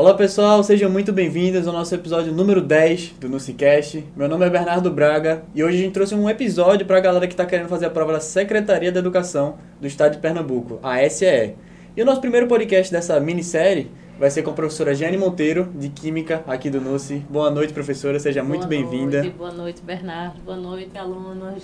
[0.00, 4.02] Olá pessoal, sejam muito bem-vindos ao nosso episódio número 10 do NuciCast.
[4.16, 7.26] Meu nome é Bernardo Braga e hoje a gente trouxe um episódio para a galera
[7.26, 11.06] que está querendo fazer a prova da Secretaria da Educação do Estado de Pernambuco, a
[11.06, 11.54] SEE.
[11.94, 15.90] E o nosso primeiro podcast dessa minissérie vai ser com a professora Jane Monteiro, de
[15.90, 17.18] Química, aqui do NUCI.
[17.28, 19.22] Boa noite, professora, seja boa muito bem-vinda.
[19.36, 20.40] Boa noite, Bernardo.
[20.40, 21.62] Boa noite, alunos.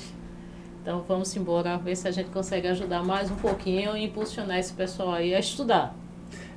[0.82, 4.74] Então vamos embora, ver se a gente consegue ajudar mais um pouquinho e impulsionar esse
[4.74, 5.96] pessoal aí a estudar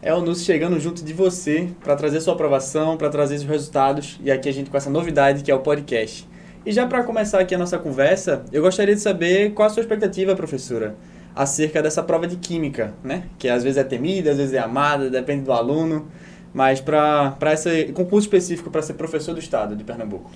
[0.02, 4.20] é o NUS chegando junto de você para trazer sua aprovação, para trazer os resultados
[4.24, 6.28] e aqui a gente com essa novidade que é o podcast.
[6.66, 9.82] E já para começar aqui a nossa conversa, eu gostaria de saber qual a sua
[9.82, 10.96] expectativa, professora,
[11.36, 13.24] acerca dessa prova de química, né?
[13.38, 16.08] Que às vezes é temida, às vezes é amada, depende do aluno,
[16.54, 20.32] mas para esse concurso específico para ser professor do estado de Pernambuco.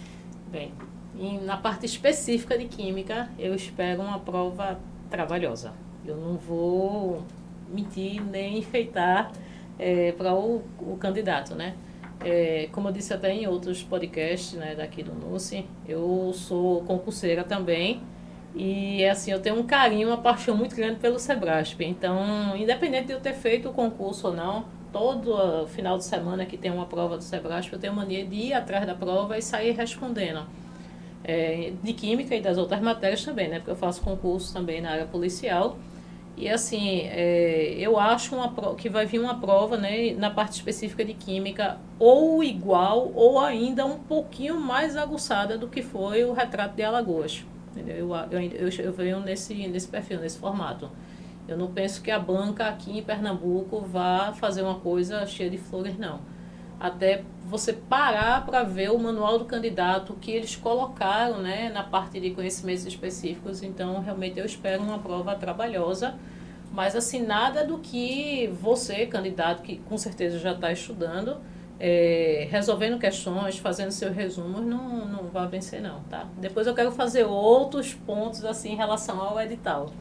[0.51, 0.73] Bem,
[1.43, 5.73] na parte específica de química, eu espero uma prova trabalhosa.
[6.05, 7.23] Eu não vou
[7.69, 9.31] mentir nem enfeitar
[9.79, 11.75] é, para o, o candidato, né?
[12.23, 17.43] É, como eu disse até em outros podcasts né, daqui do NUSI, eu sou concurseira
[17.43, 18.01] também
[18.55, 21.81] e assim eu tenho um carinho, uma paixão muito grande pelo Sebrasp.
[21.81, 26.55] Então, independente de eu ter feito o concurso ou não, todo final de semana que
[26.55, 29.71] tem uma prova do Sebrasp, eu tenho mania de ir atrás da prova e sair
[29.71, 30.45] respondendo.
[31.25, 33.57] É, de química e das outras matérias também, né?
[33.57, 35.77] Porque eu faço concurso também na área policial.
[36.35, 41.05] E assim, é, eu acho uma, que vai vir uma prova né, na parte específica
[41.05, 46.75] de química ou igual ou ainda um pouquinho mais aguçada do que foi o retrato
[46.75, 47.45] de Alagoas.
[47.71, 47.95] Entendeu?
[47.95, 50.89] Eu, eu, eu, eu venho nesse, nesse perfil, nesse formato.
[51.47, 55.57] Eu não penso que a banca aqui em Pernambuco vá fazer uma coisa cheia de
[55.57, 56.19] flores, não.
[56.79, 62.19] Até você parar para ver o manual do candidato que eles colocaram né, na parte
[62.19, 63.61] de conhecimentos específicos.
[63.61, 66.15] Então, realmente, eu espero uma prova trabalhosa,
[66.71, 71.37] mas assim, nada do que você, candidato, que com certeza já está estudando,
[71.79, 76.25] é, resolvendo questões, fazendo seus resumos, não, não vai vencer não, tá?
[76.37, 79.91] Depois eu quero fazer outros pontos assim em relação ao edital.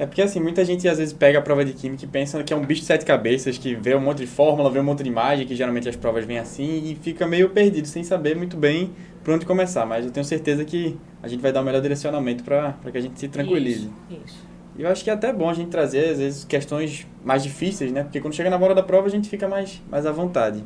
[0.00, 2.54] É porque assim, muita gente às vezes pega a prova de química e pensa que
[2.54, 5.02] é um bicho de sete cabeças, que vê um monte de fórmula, vê um monte
[5.02, 8.56] de imagem, que geralmente as provas vêm assim, e fica meio perdido, sem saber muito
[8.56, 9.84] bem por onde começar.
[9.84, 13.00] Mas eu tenho certeza que a gente vai dar o melhor direcionamento para que a
[13.02, 13.90] gente se tranquilize.
[14.08, 14.48] Isso, isso.
[14.78, 17.92] E eu acho que é até bom a gente trazer, às vezes, questões mais difíceis,
[17.92, 18.02] né?
[18.02, 20.64] Porque quando chega na hora da prova a gente fica mais, mais à vontade.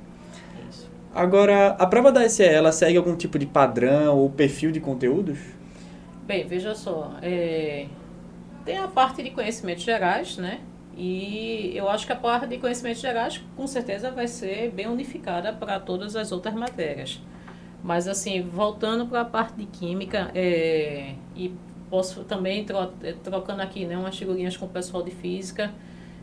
[0.70, 0.88] Isso.
[1.12, 5.40] Agora, a prova da SE, ela segue algum tipo de padrão ou perfil de conteúdos?
[6.24, 7.86] Bem, veja só, é,
[8.64, 10.60] tem a parte de conhecimentos gerais, né?
[10.96, 15.52] E eu acho que a parte de conhecimentos gerais, com certeza, vai ser bem unificada
[15.52, 17.20] para todas as outras matérias.
[17.82, 21.52] Mas, assim, voltando para a parte de química, é, e
[21.90, 25.72] posso também, tro, é, trocando aqui né, umas figurinhas com o pessoal de física,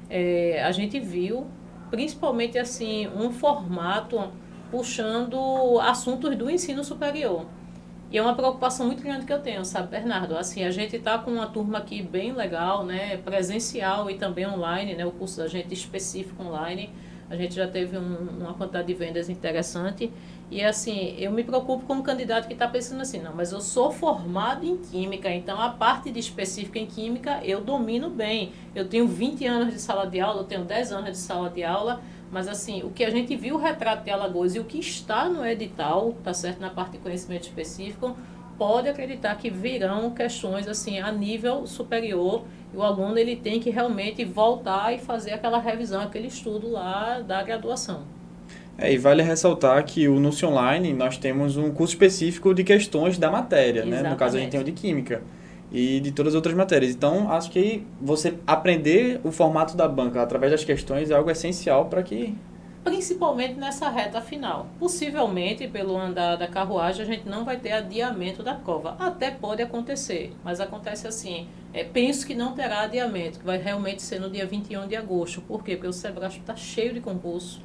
[0.10, 1.46] é, a gente viu,
[1.90, 4.32] principalmente, assim, um formato
[4.72, 7.46] puxando assuntos do ensino superior.
[8.12, 10.36] E é uma preocupação muito grande que eu tenho, sabe, Bernardo?
[10.36, 13.16] Assim, a gente está com uma turma aqui bem legal, né?
[13.16, 15.06] Presencial e também online, né?
[15.06, 16.90] O curso da gente específico online.
[17.30, 20.12] A gente já teve um, uma quantidade de vendas interessante.
[20.52, 23.90] E assim, eu me preocupo como candidato que está pensando assim, não, mas eu sou
[23.90, 28.52] formado em química, então a parte de específica em química eu domino bem.
[28.76, 31.64] Eu tenho 20 anos de sala de aula, eu tenho 10 anos de sala de
[31.64, 34.78] aula, mas assim, o que a gente viu o retrato de Alagoas e o que
[34.78, 38.18] está no edital, tá certo, na parte de conhecimento específico,
[38.58, 43.70] pode acreditar que virão questões assim a nível superior e o aluno ele tem que
[43.70, 48.21] realmente voltar e fazer aquela revisão, aquele estudo lá da graduação.
[48.82, 53.16] É, e vale ressaltar que o NUSI Online nós temos um curso específico de questões
[53.16, 54.02] da matéria, né?
[54.02, 55.22] No caso a gente tem o de Química
[55.72, 56.92] e de todas as outras matérias.
[56.92, 61.86] Então, acho que você aprender o formato da banca através das questões é algo essencial
[61.86, 62.36] para que
[62.84, 64.66] principalmente nessa reta final.
[64.80, 68.96] Possivelmente, pelo andar da carruagem, a gente não vai ter adiamento da prova.
[68.98, 71.48] Até pode acontecer, mas acontece assim.
[71.74, 75.42] É, penso que não terá adiamento, que vai realmente ser no dia 21 de agosto.
[75.42, 75.76] Por quê?
[75.76, 77.62] Porque o Sebrae está cheio de concurso.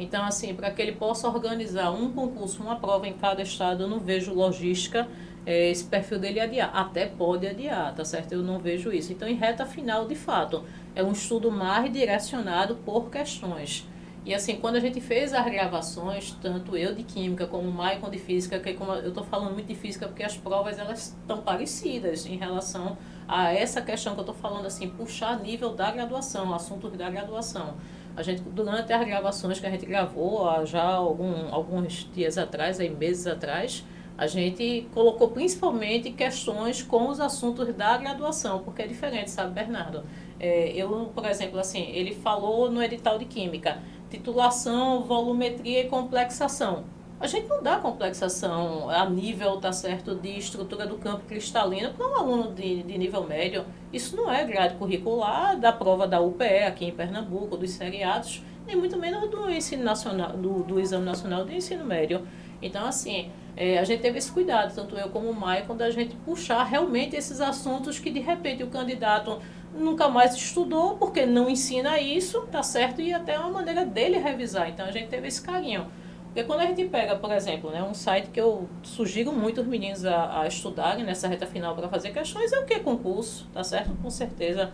[0.00, 3.88] Então, assim, para que ele possa organizar um concurso, uma prova em cada estado, eu
[3.88, 5.06] não vejo logística
[5.44, 6.70] é, esse perfil dele adiar.
[6.74, 8.32] Até pode adiar, tá certo?
[8.32, 9.12] Eu não vejo isso.
[9.12, 10.64] Então, em reta final, de fato,
[10.94, 13.86] é um estudo mais direcionado por questões.
[14.24, 18.10] E assim, quando a gente fez as gravações, tanto eu de química como o Maicon
[18.10, 21.40] de física, que como eu estou falando muito de física porque as provas elas estão
[21.40, 26.52] parecidas em relação a essa questão que eu estou falando assim, puxar nível da graduação,
[26.52, 27.76] assuntos da graduação.
[28.16, 32.90] A gente durante as gravações que a gente gravou já algum, alguns dias atrás, aí
[32.90, 33.84] meses atrás,
[34.18, 40.04] a gente colocou principalmente questões com os assuntos da graduação, porque é diferente, sabe, Bernardo?
[40.38, 43.78] É, eu, por exemplo, assim, ele falou no edital de Química,
[44.10, 46.84] titulação, volumetria e complexação.
[47.20, 52.08] A gente não dá complexação a nível, tá certo, de estrutura do campo cristalino para
[52.08, 53.66] um aluno de, de nível médio.
[53.92, 58.74] Isso não é grade curricular da prova da UPE aqui em Pernambuco, dos seriados, nem
[58.74, 62.26] muito menos do ensino nacional, do, do Exame Nacional de Ensino Médio.
[62.62, 66.16] Então, assim, é, a gente teve esse cuidado, tanto eu como o Maicon, da gente
[66.24, 69.38] puxar realmente esses assuntos que, de repente, o candidato
[69.74, 73.02] nunca mais estudou, porque não ensina isso, tá certo?
[73.02, 74.70] E até é uma maneira dele revisar.
[74.70, 75.86] Então, a gente teve esse carinho.
[76.30, 79.66] Porque quando a gente pega, por exemplo, né, um site que eu sugiro muito os
[79.66, 82.78] meninos a, a estudarem nessa reta final para fazer questões, é o que?
[82.78, 83.90] Concurso, tá certo?
[84.00, 84.72] Com certeza.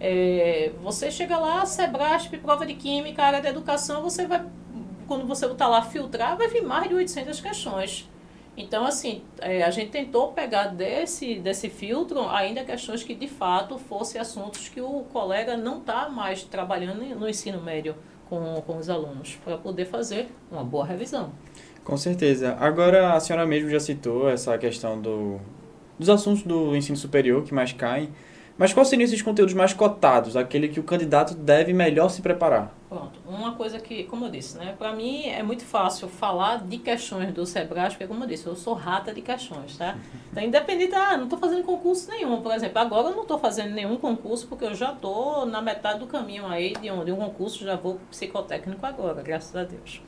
[0.00, 4.44] É, você chega lá, Sebrasp, prova de Química, área da educação, você vai
[5.06, 8.10] quando você está lá filtrar, vai vir mais de 800 questões.
[8.56, 13.78] Então, assim, é, a gente tentou pegar desse, desse filtro ainda questões que, de fato,
[13.78, 17.94] fossem assuntos que o colega não está mais trabalhando no ensino médio
[18.28, 21.32] com, com os alunos, para poder fazer uma boa revisão.
[21.84, 22.56] Com certeza.
[22.58, 25.38] Agora, a senhora mesmo já citou essa questão do,
[25.98, 28.10] dos assuntos do ensino superior que mais caem.
[28.58, 32.74] Mas quais seriam esses conteúdos mais cotados, aquele que o candidato deve melhor se preparar?
[32.88, 36.78] Pronto, uma coisa que, como eu disse, né, para mim é muito fácil falar de
[36.78, 39.96] questões do Sebrae, porque como eu disse, eu sou rata de questões, tá?
[40.30, 43.72] Então, independente, ah, não estou fazendo concurso nenhum, por exemplo, agora eu não estou fazendo
[43.72, 47.16] nenhum concurso porque eu já estou na metade do caminho aí de um, de um
[47.16, 50.02] concurso, já vou psicotécnico agora, graças a Deus.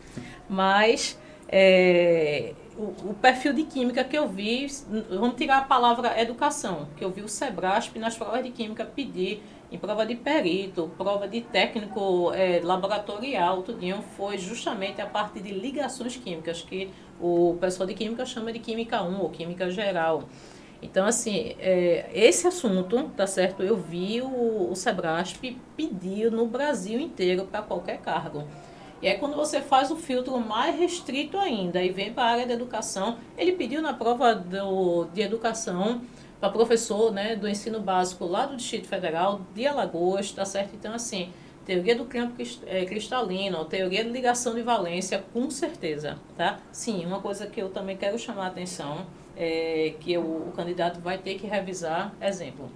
[0.49, 4.67] Mas é, o, o, perfil de química que eu vi,
[5.09, 9.43] vamos tirar a palavra educação, que eu vi o Sebrasp nas provas de química pedir,
[9.71, 15.51] em prova de perito, prova de técnico é, laboratorial, tudinho, foi justamente a parte de
[15.51, 20.25] ligações químicas, que o pessoal de química chama de química 1 ou química geral.
[20.81, 23.63] Então, assim, é, esse assunto, tá certo?
[23.63, 28.45] Eu vi o, o Sebrasp pedir no Brasil inteiro para qualquer cargo.
[29.01, 32.47] E aí quando você faz o filtro mais restrito ainda e vem para a área
[32.47, 36.01] da educação, ele pediu na prova do, de educação
[36.41, 40.75] para professor né, do ensino básico lá do Distrito Federal, de Alagoas, tá certo?
[40.75, 41.33] Então, assim,
[41.67, 42.35] teoria do campo
[42.67, 46.61] é, cristalino, teoria de ligação de valência, com certeza, tá?
[46.73, 49.07] Sim, uma coisa que eu também quero chamar a atenção
[49.37, 52.71] é que o, candidato vai ter que revisar, exemplo,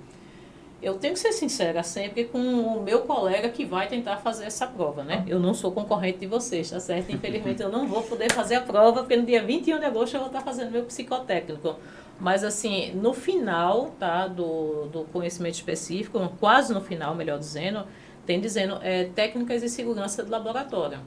[0.83, 4.67] eu tenho que ser sincera sempre com o meu colega que vai tentar fazer essa
[4.67, 5.25] prova, né?
[5.29, 7.11] Eu não sou concorrente de vocês, tá certo?
[7.11, 10.21] Infelizmente eu não vou poder fazer a prova, porque no dia 21 de agosto eu
[10.21, 11.77] vou estar fazendo meu psicotécnico.
[12.23, 17.85] Mas assim, no final, tá, do, do conhecimento específico, quase no final, melhor dizendo,
[18.25, 21.01] tem dizendo é, técnicas de segurança de laboratório.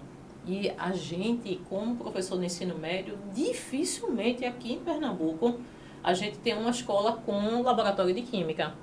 [0.45, 5.61] E a gente, como professor de ensino médio, dificilmente aqui em Pernambuco,
[6.03, 8.73] a gente tem uma escola com laboratório de química.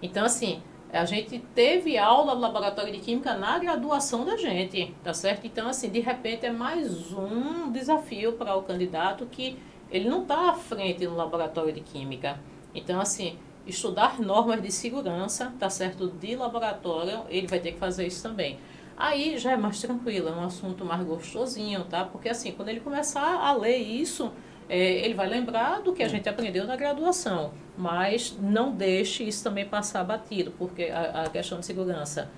[0.00, 0.62] Então, assim,
[0.92, 5.44] a gente teve aula no laboratório de química na graduação da gente, tá certo?
[5.44, 9.58] Então, assim, de repente é mais um desafio para o candidato que
[9.94, 12.40] ele não está à frente no laboratório de química.
[12.74, 16.08] Então, assim, estudar normas de segurança, tá certo?
[16.08, 18.58] De laboratório, ele vai ter que fazer isso também.
[18.96, 22.04] Aí já é mais tranquilo, é um assunto mais gostosinho, tá?
[22.04, 24.32] Porque assim, quando ele começar a ler isso,
[24.68, 29.44] é, ele vai lembrar do que a gente aprendeu na graduação, mas não deixe isso
[29.44, 32.30] também passar batido, porque a, a questão de segurança,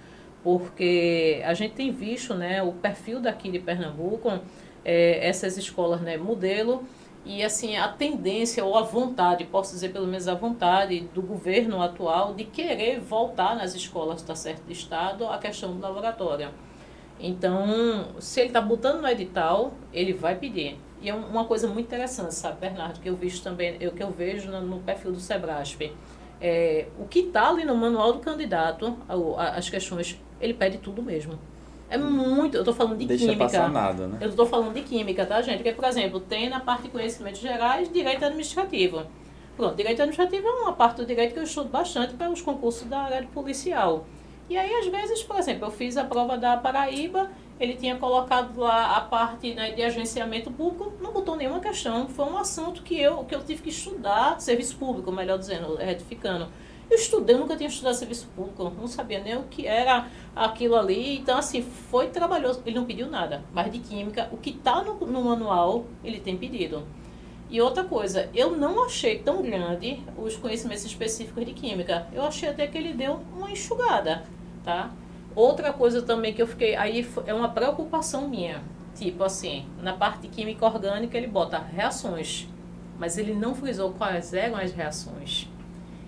[0.42, 4.40] porque a gente tem visto, né, o perfil daqui de Pernambuco,
[4.84, 6.84] é, essas escolas, né, modelo,
[7.26, 11.82] e assim a tendência ou a vontade, posso dizer pelo menos a vontade do governo
[11.82, 16.50] atual de querer voltar nas escolas, está certo, de estado, a questão do laboratório.
[17.18, 20.78] Então, se ele está botando no edital, ele vai pedir.
[21.00, 24.10] E é uma coisa muito interessante, sabe, Bernardo, que eu vejo também, eu, que eu
[24.10, 25.92] vejo no, no perfil do Sebrasp.
[26.40, 28.96] É, o que está ali no manual do candidato,
[29.36, 31.38] as questões, ele pede tudo mesmo.
[31.88, 33.44] É muito, eu estou falando de Deixa química.
[33.44, 34.18] Passar nada, né?
[34.20, 35.58] Eu estou falando de química, tá, gente?
[35.58, 39.02] Porque, por exemplo, tem na parte de conhecimentos gerais direito administrativo.
[39.56, 42.88] Pronto, direito administrativo é uma parte do direito que eu estudo bastante para os concursos
[42.88, 44.06] da área de policial.
[44.50, 48.58] E aí, às vezes, por exemplo, eu fiz a prova da Paraíba ele tinha colocado
[48.58, 52.06] lá a parte né, de agenciamento público, não botou nenhuma questão.
[52.08, 56.48] Foi um assunto que eu, que eu tive que estudar, serviço público, melhor dizendo, retificando.
[56.88, 60.76] Eu estudei, eu nunca tinha estudado serviço público, não sabia nem o que era aquilo
[60.76, 61.18] ali.
[61.18, 62.62] Então, assim, foi trabalhoso.
[62.64, 66.36] Ele não pediu nada, mas de química, o que está no, no manual, ele tem
[66.36, 66.84] pedido.
[67.48, 72.06] E outra coisa, eu não achei tão grande os conhecimentos específicos de química.
[72.12, 74.24] Eu achei até que ele deu uma enxugada,
[74.64, 74.90] tá?
[75.34, 78.62] Outra coisa também que eu fiquei, aí é uma preocupação minha,
[78.94, 82.48] tipo assim, na parte química orgânica ele bota reações,
[82.98, 85.48] mas ele não frisou quais eram as reações.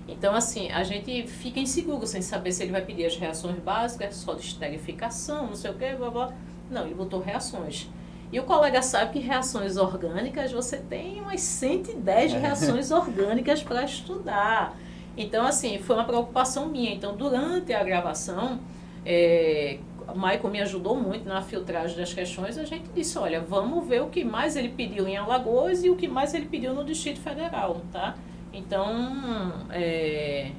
[0.09, 4.17] Então, assim, a gente fica inseguro sem saber se ele vai pedir as reações básicas,
[4.17, 6.33] só de esterificação, não sei o que, blá, blá.
[6.71, 7.89] Não, ele botou reações.
[8.33, 12.39] E o colega sabe que reações orgânicas, você tem umas 110 é.
[12.39, 14.75] reações orgânicas para estudar.
[15.17, 16.95] Então, assim, foi uma preocupação minha.
[16.95, 18.61] Então, durante a gravação,
[19.05, 22.57] é, o Michael me ajudou muito na filtragem das questões.
[22.57, 25.97] A gente disse, olha, vamos ver o que mais ele pediu em Alagoas e o
[25.97, 28.15] que mais ele pediu no Distrito Federal, tá?
[28.53, 30.53] Então, é,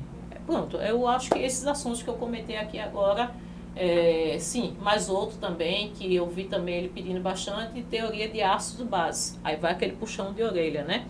[0.45, 3.31] pronto, eu acho que esses assuntos que eu comentei aqui agora
[3.75, 8.83] é, sim, mas outro também, que eu vi também ele pedindo bastante, teoria de ácido
[8.83, 9.37] base.
[9.43, 11.05] Aí vai aquele puxão de orelha, né?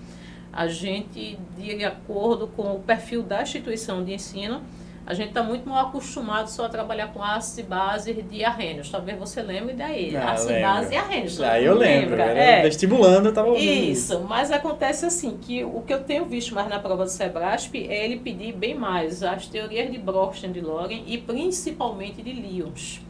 [0.54, 4.62] A gente, de acordo com o perfil da instituição de ensino,
[5.10, 8.92] a gente está muito mal acostumado só a trabalhar com ácido e base de arrênios.
[8.92, 10.16] Talvez você lembre daí.
[10.16, 11.42] Ah, ácido e base e arrênios.
[11.42, 12.12] Ah, eu lembro.
[12.12, 12.26] Lembra.
[12.26, 12.62] É.
[12.62, 14.20] Vestibulando, eu estava ouvindo isso.
[14.30, 18.06] Mas acontece assim, que o que eu tenho visto mais na prova do Sebrasp é
[18.06, 23.02] ele pedir bem mais as teorias de Brockstein de Loren e principalmente de Lyons.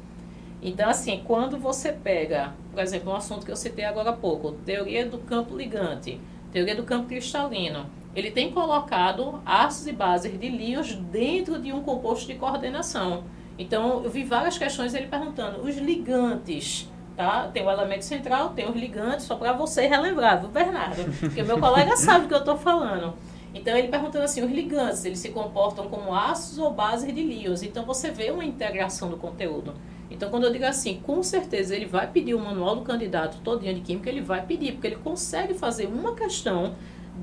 [0.62, 4.54] Então, assim, quando você pega, por exemplo, um assunto que eu citei agora há pouco,
[4.66, 6.18] teoria do campo ligante,
[6.54, 11.82] teoria do campo cristalino, ele tem colocado ácidos e bases de líons dentro de um
[11.82, 13.24] composto de coordenação.
[13.58, 17.50] Então, eu vi várias questões ele perguntando, os ligantes, tá?
[17.54, 21.04] Tem o elemento central, tem os ligantes, só para você relembrar, viu, Bernardo?
[21.20, 23.14] Porque meu colega sabe o que eu estou falando.
[23.54, 27.62] Então, ele perguntando assim, os ligantes, eles se comportam como ácidos ou bases de líons.
[27.62, 29.74] Então, você vê uma integração do conteúdo.
[30.10, 33.76] Então, quando eu digo assim, com certeza ele vai pedir o manual do candidato todinho
[33.76, 36.76] de química, ele vai pedir, porque ele consegue fazer uma questão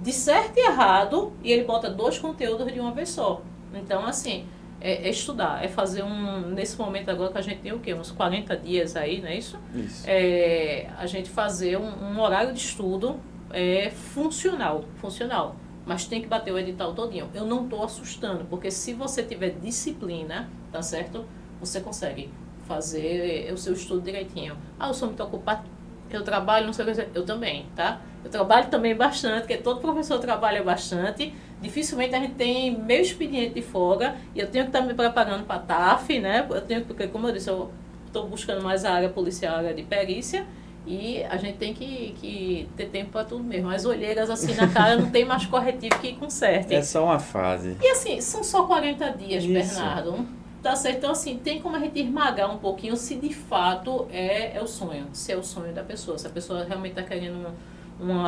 [0.03, 3.43] de certo e errado e ele bota dois conteúdos de uma vez só.
[3.75, 4.47] Então, assim,
[4.81, 6.51] é, é, estudar, é fazer um.
[6.51, 7.95] Nesse momento agora que a gente tem o quê?
[7.95, 9.59] Uns 40 dias aí, não é isso?
[9.75, 10.05] Isso.
[10.07, 13.19] É, a gente fazer um, um horário de estudo
[13.51, 14.85] é, funcional.
[14.97, 15.57] Funcional.
[15.85, 17.31] Mas tem que bater o edital todinho.
[17.33, 21.25] Eu não estou assustando, porque se você tiver disciplina, tá certo?
[21.61, 22.29] Você consegue
[22.67, 24.57] fazer o seu estudo direitinho.
[24.79, 25.63] Ah, eu sou muito ocupado,
[26.11, 28.01] eu trabalho, não sei o que, eu também, tá?
[28.27, 31.33] Eu trabalho também bastante, porque todo professor trabalha bastante.
[31.63, 35.45] Dificilmente a gente tem meio expediente de folga e eu tenho que estar me preparando
[35.45, 36.45] para a TAF, né?
[36.51, 37.71] Eu tenho, porque, como eu disse, eu
[38.05, 40.45] estou buscando mais a área policial, a área de perícia.
[40.85, 43.71] E a gente tem que, que ter tempo para tudo mesmo.
[43.71, 46.75] As olheiras assim na cara não tem mais corretivo que conserte.
[46.75, 47.77] É só uma fase.
[47.81, 49.53] E assim, são só 40 dias, Isso.
[49.53, 50.27] Bernardo.
[50.61, 50.99] Tá certo?
[50.99, 54.67] Então, assim, tem como a gente esmagar um pouquinho se de fato é, é o
[54.67, 55.07] sonho.
[55.13, 56.19] Se é o sonho da pessoa.
[56.19, 57.55] Se a pessoa realmente está querendo uma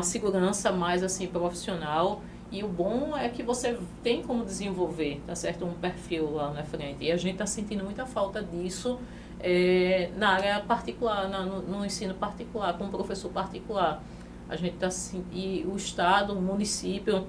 [0.02, 5.66] segurança mais assim profissional e o bom é que você tem como desenvolver, tá certo,
[5.66, 7.04] um perfil lá na frente.
[7.04, 8.98] E a gente está sentindo muita falta disso
[9.38, 14.02] é, na área particular, na, no, no, ensino particular, com o professor particular.
[14.48, 14.88] A gente está
[15.30, 17.26] e o estado, o município,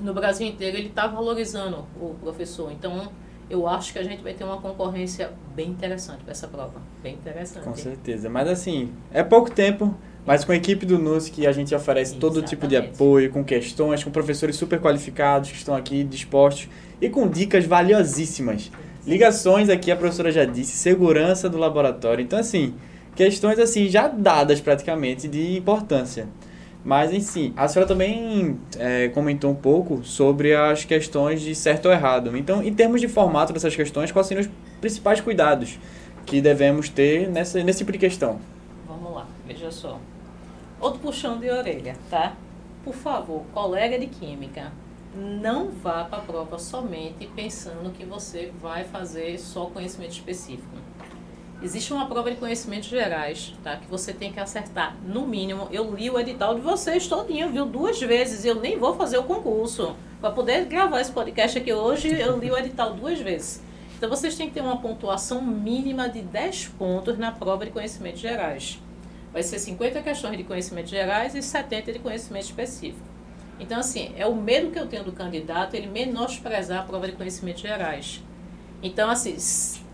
[0.00, 2.72] no Brasil inteiro ele está valorizando o professor.
[2.72, 3.08] Então
[3.48, 7.14] eu acho que a gente vai ter uma concorrência bem interessante para essa prova, bem
[7.14, 7.62] interessante.
[7.62, 9.94] Com certeza, mas assim é pouco tempo
[10.26, 12.34] mas com a equipe do NUS que a gente oferece Exatamente.
[12.34, 16.68] todo tipo de apoio, com questões, com professores super qualificados que estão aqui dispostos
[17.00, 18.70] e com dicas valiosíssimas.
[19.06, 22.22] Ligações aqui, a professora já disse, segurança do laboratório.
[22.22, 22.74] Então, assim,
[23.14, 26.26] questões assim já dadas praticamente de importância.
[26.84, 31.86] Mas, em si, a senhora também é, comentou um pouco sobre as questões de certo
[31.86, 32.36] ou errado.
[32.36, 35.78] Então, em termos de formato dessas questões, quais seriam os principais cuidados
[36.24, 38.38] que devemos ter nessa, nesse tipo de questão?
[38.86, 40.00] Vamos lá, veja só.
[40.86, 42.36] Outro puxão de orelha, tá?
[42.84, 44.70] Por favor, colega de química,
[45.16, 50.76] não vá para a prova somente pensando que você vai fazer só conhecimento específico.
[51.60, 53.78] Existe uma prova de conhecimentos gerais, tá?
[53.78, 55.66] Que você tem que acertar, no mínimo.
[55.72, 57.66] Eu li o edital de vocês todinho, viu?
[57.66, 58.44] Duas vezes.
[58.44, 59.96] Eu nem vou fazer o concurso.
[60.20, 63.60] Para poder gravar esse podcast aqui hoje, eu li o edital duas vezes.
[63.96, 68.20] Então, vocês têm que ter uma pontuação mínima de 10 pontos na prova de conhecimentos
[68.20, 68.80] gerais.
[69.36, 73.04] Vai ser 50 questões de conhecimentos gerais e 70 de conhecimento específico.
[73.60, 77.12] Então, assim, é o medo que eu tenho do candidato, ele menosprezar a prova de
[77.12, 78.22] conhecimentos gerais.
[78.82, 79.36] Então, assim,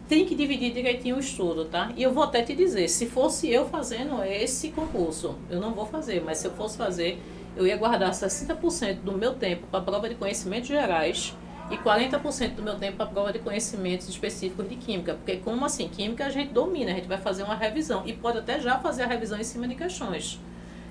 [0.08, 1.92] tem que dividir direitinho o estudo, tá?
[1.96, 5.86] E eu vou até te dizer, se fosse eu fazendo esse concurso, eu não vou
[5.86, 7.20] fazer, mas se eu fosse fazer,
[7.56, 11.36] eu ia guardar 60% do meu tempo para a prova de conhecimentos gerais
[11.70, 15.88] e 40% do meu tempo para prova de conhecimentos específicos de química, porque como assim,
[15.88, 19.02] química a gente domina, a gente vai fazer uma revisão e pode até já fazer
[19.02, 20.38] a revisão em cima de questões.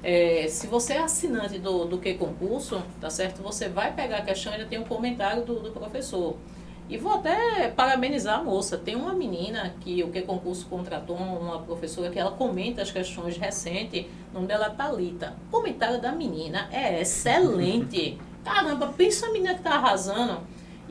[0.04, 3.44] É, se você é assinante do, do que concurso, tá certo?
[3.44, 6.36] Você vai pegar a questão e já tem um comentário do, do professor.
[6.90, 8.78] E vou até parabenizar a moça.
[8.78, 13.38] Tem uma menina que o que concurso contratou, uma professora, que ela comenta as questões
[13.38, 14.08] recentes.
[14.32, 15.36] O nome dela é Thalita.
[15.48, 18.20] O comentário da menina é excelente.
[18.44, 20.42] Caramba, pensa a menina que tá arrasando.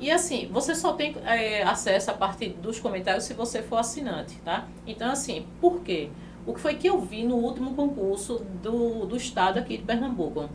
[0.00, 4.36] E assim, você só tem é, acesso a partir dos comentários se você for assinante,
[4.36, 4.66] tá?
[4.86, 6.08] Então, assim, por quê?
[6.46, 10.48] O que foi que eu vi no último concurso do, do estado aqui de Pernambuco?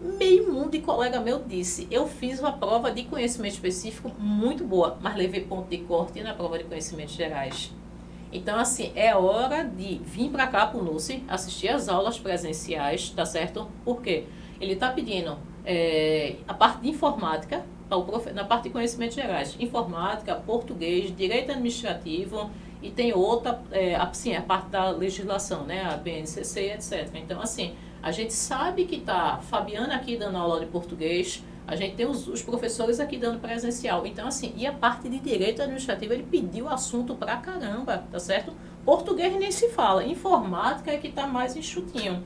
[0.00, 4.96] Meio mundo de colega meu disse, eu fiz uma prova de conhecimento específico muito boa,
[5.02, 7.72] mas levei ponto de corte na prova de conhecimentos gerais.
[8.32, 10.96] Então, assim, é hora de vir para cá para o
[11.28, 13.70] assistir às aulas presenciais, tá certo?
[13.84, 14.24] Por quê?
[14.58, 17.64] Ele está pedindo é, a parte de informática,
[18.34, 22.50] na parte de conhecimentos gerais, informática, português, direito administrativo
[22.82, 27.08] e tem outra, é, assim, a parte da legislação, né, a BNCC, etc.
[27.14, 31.96] Então, assim, a gente sabe que está Fabiana aqui dando aula de português, a gente
[31.96, 34.06] tem os, os, professores aqui dando presencial.
[34.06, 38.52] Então, assim, e a parte de direito administrativo, ele pediu assunto pra caramba, tá certo?
[38.84, 42.22] Português nem se fala, informática é que está mais enxutinho.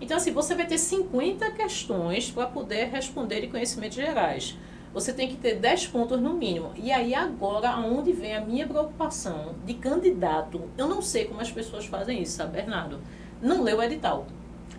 [0.00, 4.56] Então, assim, você vai ter 50 questões para poder responder de conhecimentos gerais.
[4.94, 6.70] Você tem que ter 10 pontos no mínimo.
[6.76, 10.62] E aí, agora, aonde vem a minha preocupação de candidato?
[10.78, 13.00] Eu não sei como as pessoas fazem isso, sabe, Bernardo?
[13.42, 14.24] Não leu o edital.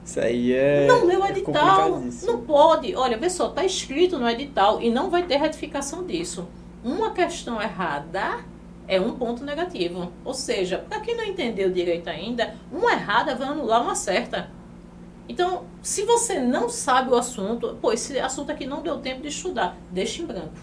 [0.05, 0.87] Isso aí é.
[0.87, 1.97] Não leu o é edital.
[1.97, 2.95] É não pode.
[2.95, 6.47] Olha, vê só, está escrito no edital e não vai ter retificação disso.
[6.81, 8.45] Uma questão errada
[8.87, 10.13] é um ponto negativo.
[10.23, 14.49] Ou seja, para quem não entendeu direito ainda, uma errada vai anular uma certa.
[15.27, 19.29] Então, se você não sabe o assunto, pô, esse assunto aqui não deu tempo de
[19.29, 20.55] estudar, deixa em branco.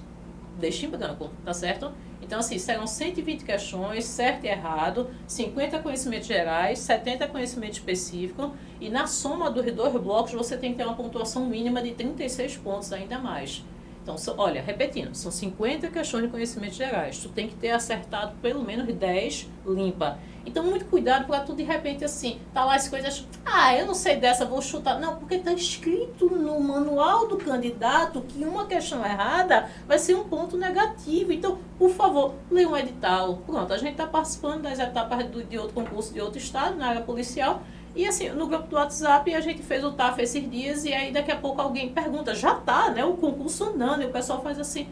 [0.59, 1.93] Deixa em branco, tá certo?
[2.21, 8.89] Então, assim, serão 120 questões, certo e errado, 50 conhecimentos gerais, 70 conhecimento específico, e
[8.89, 12.93] na soma dos dois blocos você tem que ter uma pontuação mínima de 36 pontos,
[12.93, 13.65] ainda mais.
[14.03, 17.19] Então, olha, repetindo, são 50 questões de conhecimentos gerais.
[17.19, 20.19] Tu tem que ter acertado pelo menos 10 limpa.
[20.45, 23.95] Então, muito cuidado para tu de repente assim, tá lá as coisas, ah, eu não
[23.95, 24.99] sei dessa, vou chutar.
[24.99, 30.25] Não, porque tá escrito no manual do candidato que uma questão errada vai ser um
[30.25, 31.33] ponto negativo.
[31.33, 33.39] Então, por favor, leia um edital.
[33.47, 36.89] Pronto, a gente está participando das etapas do, de outro concurso de outro estado, na
[36.89, 37.63] área policial.
[37.95, 41.13] E assim, no grupo do WhatsApp a gente fez o TAF esses dias e aí
[41.13, 43.05] daqui a pouco alguém pergunta, já tá, né?
[43.05, 44.89] O concurso andando, e o pessoal faz assim,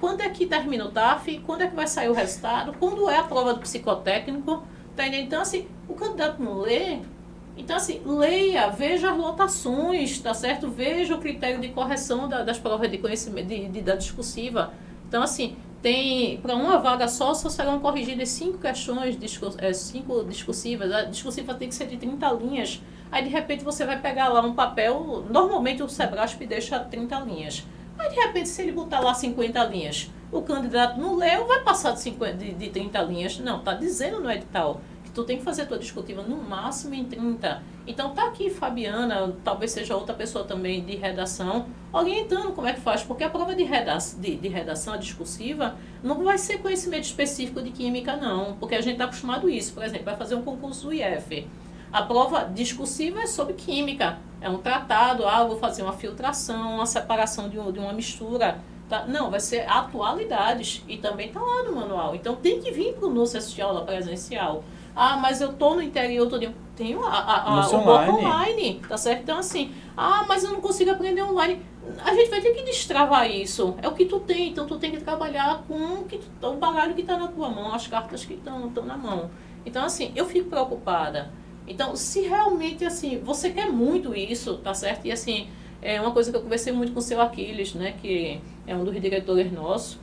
[0.00, 1.40] quando é que termina o TAF?
[1.40, 2.74] Quando é que vai sair o resultado?
[2.78, 4.62] Quando é a prova do psicotécnico?
[4.94, 5.06] Tá?
[5.06, 6.98] Então, assim, o candidato não lê.
[7.56, 10.68] Então, assim, leia, veja as lotações, tá certo?
[10.68, 14.74] Veja o critério de correção da, das provas de conhecimento, de, de, da discursiva.
[15.08, 20.24] Então, assim, tem para uma vaga só, só serão corrigidas cinco questões, discurs, é, cinco
[20.24, 20.90] discursivas.
[20.90, 22.80] A discursiva tem que ser de 30 linhas.
[23.12, 25.26] Aí, de repente, você vai pegar lá um papel.
[25.28, 27.66] Normalmente, o Sebrasp deixa 30 linhas.
[27.98, 31.90] Aí, de repente, se ele botar lá 50 linhas, o candidato não leu, vai passar
[31.90, 33.38] de, 50, de, de 30 linhas.
[33.38, 34.80] Não, está dizendo no edital
[35.14, 37.62] tu tem que fazer a tua discutiva no máximo em 30.
[37.86, 42.80] Então tá aqui Fabiana, talvez seja outra pessoa também de redação, orientando como é que
[42.80, 47.62] faz, porque a prova de redação, de, de redação discursiva não vai ser conhecimento específico
[47.62, 49.72] de química não, porque a gente está acostumado a isso.
[49.72, 51.46] Por exemplo, vai fazer um concurso do IF.
[51.92, 54.18] A prova discursiva é sobre química.
[54.40, 58.60] É um tratado, ah, vou fazer uma filtração, uma separação de, um, de uma mistura
[58.88, 59.06] Tá?
[59.06, 60.82] Não, vai ser atualidades.
[60.86, 62.14] E também está lá no manual.
[62.14, 64.64] Então tem que vir para o NUS assistir aula presencial.
[64.94, 66.54] Ah, mas eu tô no interior todo dia.
[66.76, 68.12] Tem a, a, a, o online.
[68.12, 69.22] online, tá certo?
[69.22, 71.60] Então, assim, ah, mas eu não consigo aprender online.
[72.04, 73.76] A gente vai ter que destravar isso.
[73.82, 76.56] É o que tu tem, então tu tem que trabalhar com o, que tu, o
[76.56, 79.30] baralho que está na tua mão, as cartas que estão na mão.
[79.64, 81.30] Então, assim, eu fico preocupada.
[81.66, 85.06] Então, se realmente, assim, você quer muito isso, tá certo?
[85.06, 85.48] E, assim,
[85.80, 87.94] é uma coisa que eu conversei muito com o seu Aquiles, né?
[88.00, 89.98] Que é um dos diretores nossos.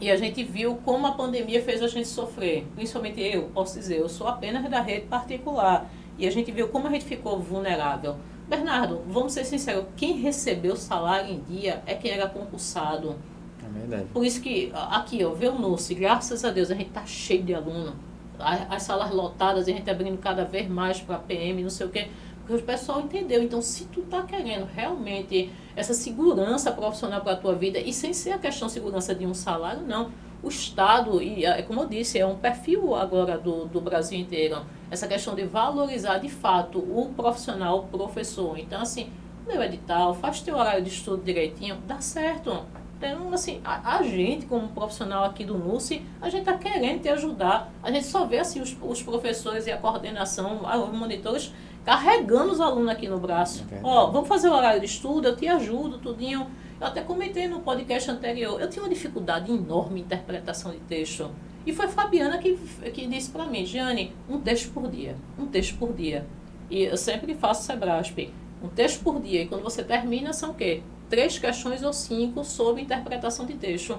[0.00, 2.66] E a gente viu como a pandemia fez a gente sofrer.
[2.74, 5.90] Principalmente eu, posso dizer, eu sou apenas da rede particular.
[6.18, 8.16] E a gente viu como a gente ficou vulnerável.
[8.48, 13.16] Bernardo, vamos ser sinceros, quem recebeu salário em dia é quem era concursado.
[13.64, 14.06] É verdade.
[14.12, 17.42] Por isso que, aqui, ó, vê o NUSE, graças a Deus, a gente tá cheio
[17.42, 17.96] de aluno.
[18.38, 22.08] As salas lotadas, a gente abrindo cada vez mais para PM, não sei o quê.
[22.46, 23.42] Porque o pessoal entendeu.
[23.42, 28.12] Então, se tu tá querendo realmente essa segurança profissional para a tua vida, e sem
[28.12, 30.10] ser a questão de segurança de um salário, não.
[30.42, 34.64] O Estado, e é como eu disse, é um perfil agora do, do Brasil inteiro,
[34.90, 38.56] essa questão de valorizar de fato o profissional, o professor.
[38.56, 39.10] Então, assim,
[39.44, 42.64] o edital, faz teu horário de estudo direitinho, dá certo.
[42.98, 47.08] Então, assim, a, a, gente, como profissional aqui do NUSE, a gente está querendo te
[47.08, 47.70] ajudar.
[47.82, 51.52] A gente só vê, assim, os, os professores e a coordenação, os monitores
[51.86, 53.64] carregando os alunos aqui no braço.
[53.70, 56.48] É Ó, vamos fazer o horário de estudo, eu te ajudo, tudinho.
[56.80, 61.30] Eu até comentei no podcast anterior, eu tinha uma dificuldade enorme em interpretação de texto.
[61.64, 62.54] E foi Fabiana que,
[62.92, 66.26] que disse para mim, Jane, um texto por dia, um texto por dia.
[66.68, 69.42] E eu sempre faço Sebrasp, um texto por dia.
[69.42, 70.82] E quando você termina, são o quê?
[71.08, 73.96] Três questões ou cinco sobre interpretação de texto.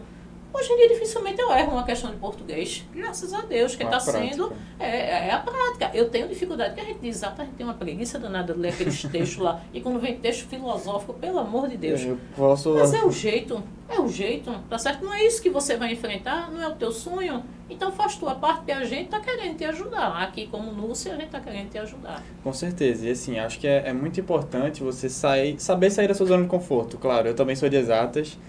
[0.58, 2.84] Hoje em dia, dificilmente eu erro uma questão de português.
[2.92, 5.92] Graças a Deus, que está sendo é, é, a prática.
[5.94, 8.60] Eu tenho dificuldade, porque a gente diz, ah, a gente tem uma preguiça danada de
[8.60, 9.62] ler aqueles textos lá.
[9.72, 12.02] E quando vem texto filosófico, pelo amor de Deus.
[12.02, 12.74] Eu posso...
[12.74, 15.06] Mas é o jeito, é o jeito, tá certo?
[15.06, 17.44] Não é isso que você vai enfrentar, não é o teu sonho.
[17.70, 20.24] Então faz tua parte que a gente está querendo te ajudar.
[20.24, 22.24] Aqui, como Núcia, a gente está querendo te ajudar.
[22.44, 23.08] Com certeza.
[23.08, 26.42] E assim, acho que é, é muito importante você sair, saber sair da sua zona
[26.42, 26.98] de conforto.
[26.98, 28.40] Claro, eu também sou de exatas.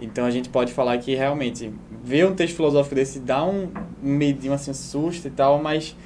[0.00, 1.72] Então a gente pode falar que realmente
[2.04, 3.68] ver um texto filosófico desse dá um
[4.00, 5.96] medinho assim, susto e tal, mas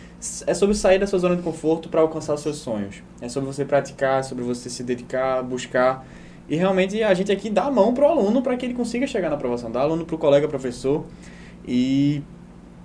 [0.46, 3.02] é sobre sair da sua zona de conforto para alcançar os seus sonhos.
[3.20, 6.07] É sobre você praticar, é sobre você se dedicar, buscar.
[6.48, 9.07] E realmente a gente aqui dá a mão para o aluno para que ele consiga
[9.07, 11.05] chegar na aprovação, dá aluno para o colega professor
[11.66, 12.22] e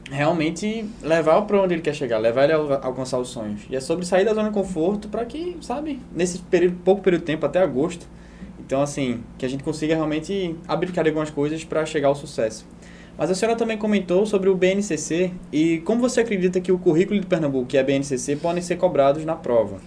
[0.10, 3.62] realmente levar para onde ele quer chegar, levar ele a alcançar os sonhos.
[3.70, 7.22] E é sobre sair da zona de conforto para que, sabe, nesse período, pouco período
[7.22, 8.08] de tempo, até agosto,
[8.68, 12.68] então, assim, que a gente consiga realmente abrir algumas coisas para chegar ao sucesso.
[13.18, 17.18] Mas a senhora também comentou sobre o BNCC e como você acredita que o currículo
[17.18, 19.78] de Pernambuco e a BNCC podem ser cobrados na prova?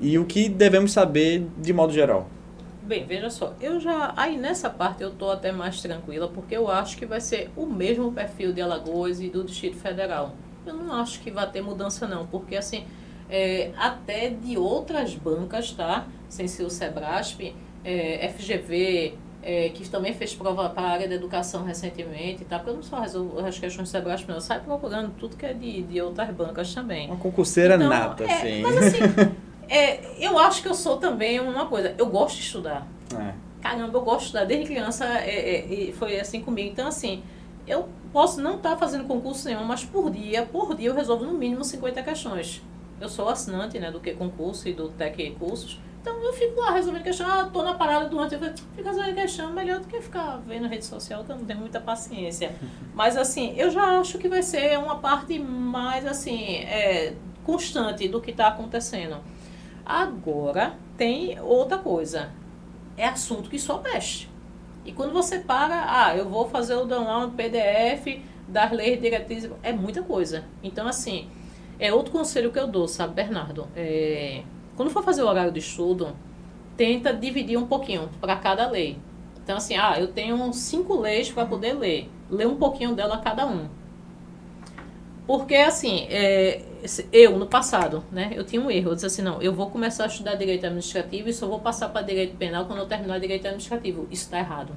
[0.00, 2.26] E o que devemos saber de modo geral?
[2.82, 6.70] Bem, veja só, eu já aí nessa parte eu tô até mais tranquila porque eu
[6.70, 10.34] acho que vai ser o mesmo perfil de Alagoas e do Distrito Federal.
[10.64, 12.86] Eu não acho que vai ter mudança não, porque assim,
[13.28, 16.06] é, até de outras bancas, tá?
[16.30, 17.54] Sem ser o Sebrasp,
[17.86, 22.58] é, FGV, é, que também fez prova para a área da educação recentemente, tá?
[22.58, 25.54] porque eu não só resolvo as questões de mas não, sai procurando tudo que é
[25.54, 27.06] de, de outras bancas também.
[27.06, 28.62] Uma concurseira então, nata, é, sim.
[28.62, 28.98] Mas assim,
[29.70, 32.88] é, eu acho que eu sou também uma coisa, eu gosto de estudar.
[33.14, 33.32] É.
[33.62, 36.68] Caramba, eu gosto de estudar, desde criança é, é, e foi assim comigo.
[36.68, 37.22] Então, assim,
[37.68, 41.24] eu posso não estar tá fazendo concurso nenhum, mas por dia, por dia eu resolvo
[41.24, 42.62] no mínimo 50 questões.
[43.00, 45.78] Eu sou assinante né, do que concurso e do Tec Cursos.
[46.06, 49.14] Então eu fico lá resolvendo questão, ah, tô na parada do ônibus, eu fico resolvendo
[49.16, 52.54] questão, melhor do que ficar vendo rede social, que eu não tenho muita paciência.
[52.94, 58.20] Mas assim, eu já acho que vai ser uma parte mais assim, é, constante do
[58.20, 59.16] que está acontecendo.
[59.84, 62.30] Agora tem outra coisa.
[62.96, 64.28] É assunto que só mexe.
[64.84, 69.72] E quando você para, ah, eu vou fazer o download PDF das leis diretrizes, é
[69.72, 70.44] muita coisa.
[70.62, 71.28] Então, assim,
[71.80, 73.66] é outro conselho que eu dou, sabe, Bernardo?
[73.74, 74.44] É,
[74.76, 76.14] quando for fazer o horário de estudo,
[76.76, 78.98] tenta dividir um pouquinho para cada lei.
[79.42, 82.10] Então, assim, ah, eu tenho cinco leis para poder ler.
[82.30, 83.68] Lê um pouquinho dela cada um.
[85.26, 86.62] Porque, assim, é,
[87.12, 88.90] eu, no passado, né, eu tinha um erro.
[88.90, 91.88] Eu disse assim, não, eu vou começar a estudar direito administrativo e só vou passar
[91.88, 94.06] para direito penal quando eu terminar direito administrativo.
[94.10, 94.72] Isso está errado.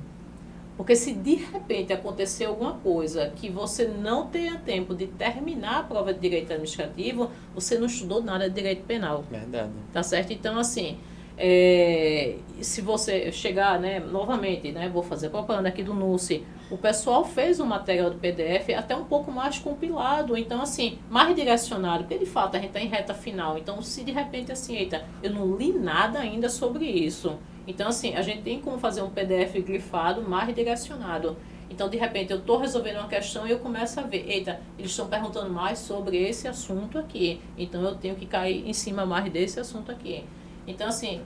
[0.79, 5.83] Porque se de repente acontecer alguma coisa que você não tenha tempo de terminar a
[5.83, 9.25] prova de direito administrativo, você não estudou nada de direito penal.
[9.29, 9.73] Verdade.
[9.91, 10.31] Tá certo?
[10.31, 10.97] Então, assim,
[11.37, 17.25] é, se você chegar, né, novamente, né, vou fazer propaganda aqui do NUSE, o pessoal
[17.25, 22.17] fez um material do PDF até um pouco mais compilado, então assim, mais direcionado, porque
[22.17, 25.31] de fato a gente está em reta final, então se de repente assim, eita, eu
[25.31, 27.37] não li nada ainda sobre isso,
[27.69, 31.37] então, assim, a gente tem como fazer um PDF grifado mais direcionado.
[31.69, 34.89] Então, de repente, eu estou resolvendo uma questão e eu começo a ver, eita, eles
[34.89, 37.39] estão perguntando mais sobre esse assunto aqui.
[37.55, 40.23] Então, eu tenho que cair em cima mais desse assunto aqui.
[40.65, 41.21] Então, assim,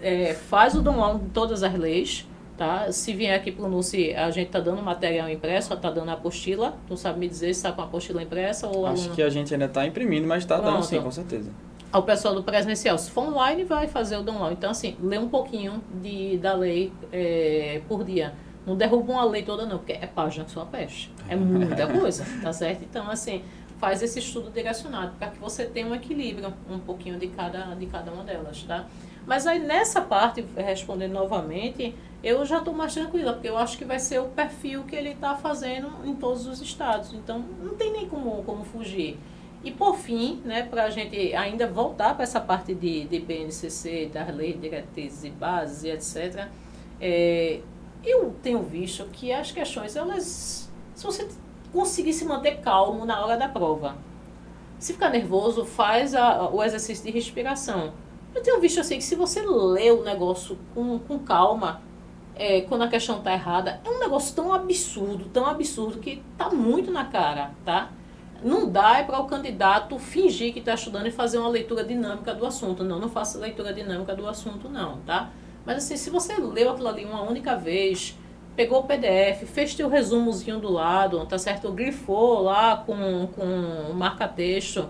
[0.00, 2.24] é, faz o download de todas as leis,
[2.56, 2.92] tá?
[2.92, 6.12] Se vier aqui para o NUSI, a gente está dando material impresso, está dando a
[6.12, 6.78] apostila.
[6.86, 9.16] Tu sabe me dizer se está com a apostila impressa ou Acho aluno...
[9.16, 11.50] que a gente ainda está imprimindo, mas está dando sim, com certeza
[11.92, 12.96] ao pessoal do presencial.
[12.98, 14.54] Se for online, vai fazer o download.
[14.54, 18.34] Então, assim, lê um pouquinho de, da lei é, por dia.
[18.66, 21.12] Não derruba uma lei toda, não, porque é página que só peste.
[21.28, 22.84] É muita coisa, tá certo?
[22.84, 23.42] Então, assim,
[23.78, 27.86] faz esse estudo direcionado para que você tenha um equilíbrio um pouquinho de cada, de
[27.86, 28.86] cada uma delas, tá?
[29.26, 33.84] Mas aí nessa parte, respondendo novamente, eu já estou mais tranquila, porque eu acho que
[33.84, 37.14] vai ser o perfil que ele está fazendo em todos os estados.
[37.14, 39.18] Então, não tem nem como, como fugir.
[39.62, 44.10] E por fim, né, para a gente ainda voltar para essa parte de, de BNCC,
[44.12, 46.48] das leis, diretrizes e bases etc.,
[47.00, 47.60] é,
[48.04, 51.28] eu tenho visto que as questões, elas, se você
[51.72, 53.96] conseguir se manter calmo na hora da prova,
[54.78, 57.92] se ficar nervoso, faz a, o exercício de respiração.
[58.34, 61.82] Eu tenho visto assim que se você lê o negócio com, com calma,
[62.34, 66.48] é, quando a questão está errada, é um negócio tão absurdo, tão absurdo, que está
[66.48, 67.90] muito na cara, tá?
[68.42, 72.34] Não dá é para o candidato fingir que está estudando e fazer uma leitura dinâmica
[72.34, 72.82] do assunto.
[72.82, 75.30] Não, não faça leitura dinâmica do assunto, não, tá?
[75.64, 78.16] Mas assim, se você leu aquilo ali uma única vez,
[78.56, 81.70] pegou o PDF, fez teu resumozinho do lado, tá certo?
[81.72, 84.88] Grifou lá com, com marca-texto,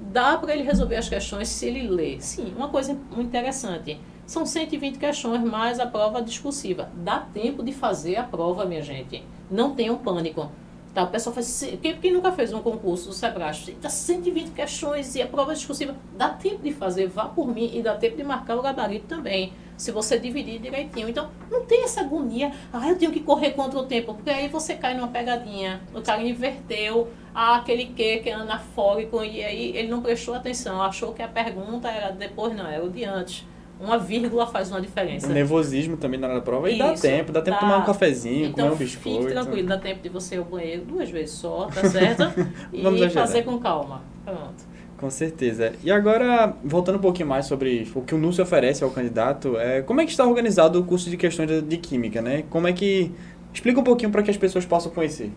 [0.00, 2.20] dá para ele resolver as questões se ele lê.
[2.20, 4.00] Sim, uma coisa interessante.
[4.26, 6.88] São 120 questões mais a prova discursiva.
[6.94, 9.24] Dá tempo de fazer a prova, minha gente.
[9.50, 10.50] não tenham pânico.
[10.92, 13.76] Tá, o pessoal faz quem, quem nunca fez um concurso do Sebrae?
[13.80, 15.94] Dá 120 questões e a prova discursiva.
[16.16, 19.52] Dá tempo de fazer, vá por mim e dá tempo de marcar o gabarito também.
[19.76, 21.08] Se você dividir direitinho.
[21.08, 24.48] Então, não tem essa agonia, ah, eu tenho que correr contra o tempo, porque aí
[24.48, 25.80] você cai numa pegadinha.
[25.94, 30.82] O cara inverteu ah, aquele que, que é anafórico, e aí ele não prestou atenção,
[30.82, 33.46] achou que a pergunta era depois, não, era o de antes
[33.80, 35.26] uma vírgula faz uma diferença.
[35.26, 36.70] O nervosismo também na hora da prova.
[36.70, 39.20] E Isso, dá tempo, dá tempo de tomar um cafezinho, então, comer um biscoito.
[39.20, 42.24] Fique tranquilo, dá tempo de você ir ao banheiro duas vezes só, tá certo?
[42.72, 44.02] e fazer com calma.
[44.24, 44.70] Pronto.
[44.98, 45.72] Com certeza.
[45.82, 49.80] E agora, voltando um pouquinho mais sobre o que o NUSE oferece ao candidato, é,
[49.80, 52.44] como é que está organizado o curso de questões de, de Química, né?
[52.50, 53.10] Como é que...
[53.52, 55.32] Explica um pouquinho para que as pessoas possam conhecer.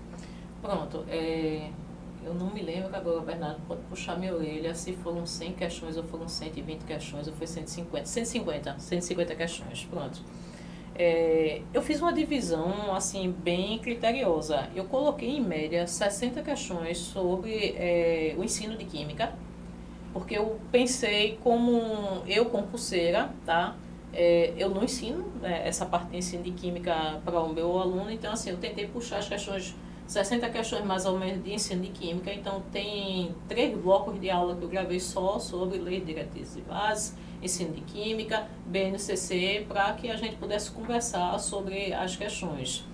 [0.62, 1.06] Pronto.
[1.10, 1.70] É,
[2.34, 6.04] eu não me lembro agora, Bernardo pode puxar minha orelha, se foram 100 questões ou
[6.04, 8.06] foram 120 questões ou foi 150.
[8.06, 10.20] 150, 150 questões, pronto.
[10.96, 14.68] É, eu fiz uma divisão assim bem criteriosa.
[14.76, 19.34] Eu coloquei em média 60 questões sobre é, o ensino de química,
[20.12, 23.76] porque eu pensei como eu concurseira, tá?
[24.12, 28.12] É, eu não ensino é, essa parte de ensino de química para o meu aluno,
[28.12, 29.76] então assim eu tentei puxar as questões
[30.08, 34.56] 60 questões mais ou menos de ensino de química, então tem três blocos de aula
[34.56, 40.10] que eu gravei só sobre leis diretrizes e bases, ensino de química, BNCC, para que
[40.10, 42.86] a gente pudesse conversar sobre as questões.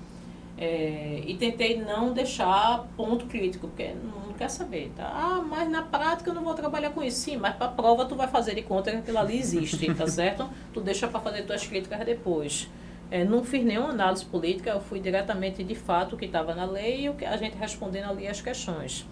[0.62, 5.10] É, e tentei não deixar ponto crítico, porque não quer saber, tá?
[5.10, 7.20] Ah, mas na prática eu não vou trabalhar com isso.
[7.22, 10.50] Sim, mas para prova tu vai fazer de conta que aquilo ali existe, tá certo?
[10.74, 12.70] Tu deixa para fazer tuas críticas depois.
[13.12, 16.66] É, não fiz nenhuma análise política, eu fui diretamente de fato o que estava na
[16.66, 19.06] lei e o que a gente respondendo ali as questões.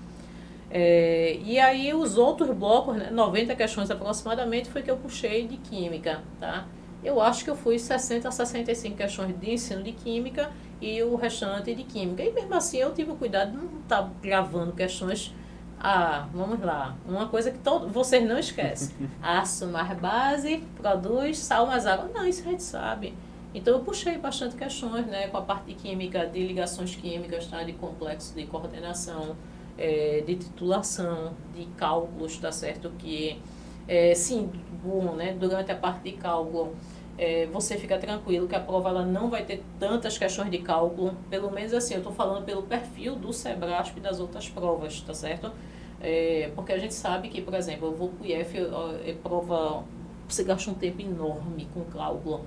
[0.69, 5.57] É, e aí os outros blocos, né, 90 questões aproximadamente, foi que eu puxei de
[5.57, 6.65] química, tá?
[7.03, 11.15] Eu acho que eu fui 60 a 65 questões de ensino de química e o
[11.15, 12.21] restante de química.
[12.23, 15.33] E mesmo assim eu tive o cuidado de não estar tá gravando questões
[15.79, 16.95] ah, vamos lá.
[17.07, 18.95] Uma coisa que todo, vocês não esquecem.
[19.21, 22.10] Aço mais base produz sal mais água.
[22.13, 23.13] Não, isso a gente sabe.
[23.57, 27.73] Então eu puxei bastante questões, né, com a parte química, de ligações químicas, tá, de
[27.73, 29.35] complexo de coordenação,
[29.75, 32.91] é, de titulação, de cálculos, tá certo?
[32.99, 33.41] Que,
[33.87, 34.51] é, sim,
[34.83, 36.75] bom, né, durante a parte de cálculo,
[37.17, 41.17] é, você fica tranquilo que a prova ela não vai ter tantas questões de cálculo,
[41.27, 45.15] pelo menos assim, eu estou falando pelo perfil do SEBRASP e das outras provas, tá
[45.15, 45.51] certo?
[45.99, 48.55] É, porque a gente sabe que, por exemplo, eu vou para o IF,
[49.03, 49.83] é prova,
[50.27, 52.45] você gasta um tempo enorme com cálculo,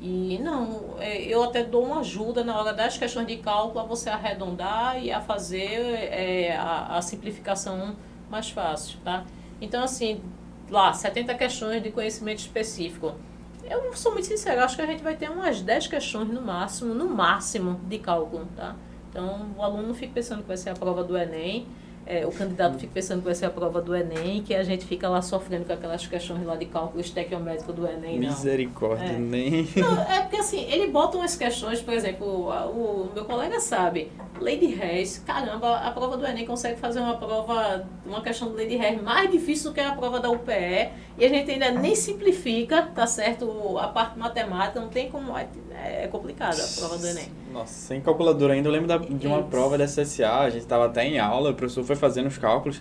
[0.00, 3.82] e não, é, eu até dou uma ajuda na hora das questões de cálculo a
[3.84, 7.94] você arredondar e a fazer é, a, a simplificação
[8.30, 9.24] mais fácil, tá?
[9.60, 10.22] Então, assim,
[10.70, 13.14] lá, 70 questões de conhecimento específico.
[13.62, 16.94] Eu sou muito sincera, acho que a gente vai ter umas 10 questões no máximo,
[16.94, 18.74] no máximo, de cálculo, tá?
[19.10, 21.66] Então, o aluno não fica pensando que vai ser a prova do Enem,
[22.06, 24.84] é, o candidato fica pensando que vai ser a prova do Enem, que a gente
[24.84, 28.18] fica lá sofrendo com aquelas questões lá de cálculo estequiométrico do Enem.
[28.18, 28.28] Não.
[28.28, 29.18] Misericórdia, é.
[29.18, 29.68] nem.
[29.76, 34.10] Não, é porque assim, ele bota umas questões, por exemplo, o, o meu colega sabe,
[34.40, 38.54] lei de Reis, caramba, a prova do Enem consegue fazer uma prova, uma questão de
[38.54, 41.70] lei de Reis mais difícil do que a prova da UPE, e a gente ainda
[41.70, 45.36] nem simplifica, tá certo, a parte matemática, não tem como.
[45.36, 47.30] É, é complicada a prova do Enem.
[47.52, 48.68] Nossa, sem calculadora ainda.
[48.68, 51.54] Eu lembro da, de uma prova da SSA, a gente estava até em aula, o
[51.54, 52.80] professor foi fazendo os cálculos,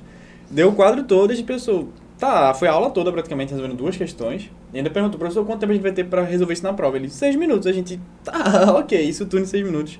[0.50, 4.52] deu o quadro todo e pensou, tá, foi a aula toda praticamente resolvendo duas questões.
[4.72, 6.98] E ainda perguntou, professor, quanto tempo a gente vai ter para resolver isso na prova?
[6.98, 7.66] Ele, seis minutos.
[7.66, 10.00] A gente, tá, ok, isso tudo em seis minutos.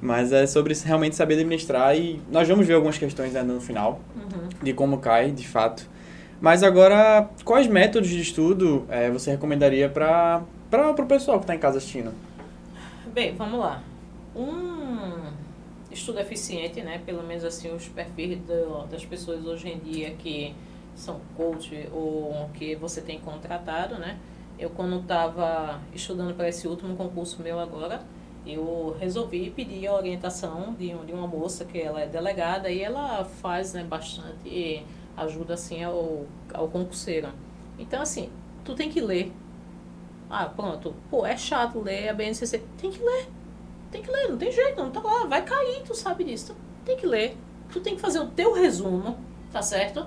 [0.00, 4.00] Mas é sobre realmente saber administrar e nós vamos ver algumas questões ainda no final
[4.16, 4.48] uhum.
[4.60, 5.88] de como cai, de fato.
[6.40, 10.42] Mas agora, quais métodos de estudo é, você recomendaria para
[10.98, 12.12] o pessoal que está em casa assistindo?
[13.14, 13.80] Bem, vamos lá
[14.34, 15.32] um
[15.90, 17.02] estudo eficiente, né?
[17.04, 20.54] Pelo menos assim os perfis do, das pessoas hoje em dia que
[20.94, 24.18] são coach ou que você tem contratado, né?
[24.58, 28.02] Eu quando estava estudando para esse último concurso meu agora,
[28.46, 33.24] eu resolvi pedir a orientação de, de uma moça que ela é delegada e ela
[33.24, 34.84] faz né, bastante
[35.16, 37.28] ajuda assim ao, ao concurseiro.
[37.78, 38.30] Então assim,
[38.64, 39.32] tu tem que ler.
[40.28, 40.94] Ah, pronto.
[41.10, 42.62] Pô, é chato ler a BNCC.
[42.78, 43.28] Tem que ler
[43.92, 46.54] tem que ler, não tem jeito, não tá lá, vai cair, tu sabe disso.
[46.54, 47.36] Tu tem que ler.
[47.70, 49.18] Tu tem que fazer o teu resumo,
[49.52, 50.06] tá certo?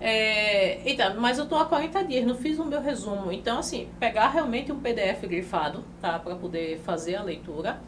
[0.00, 3.30] É, eita, mas eu tô há 40 dias, não fiz o meu resumo.
[3.30, 6.18] Então, assim, pegar realmente um PDF grifado, tá?
[6.18, 7.80] Para poder fazer a leitura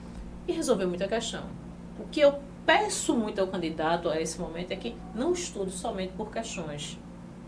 [0.47, 1.45] e resolver muita questão.
[1.99, 6.13] O que eu peço muito ao candidato a esse momento é que não estude somente
[6.13, 6.99] por questões.